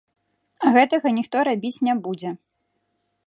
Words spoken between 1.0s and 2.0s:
ніхто рабіць не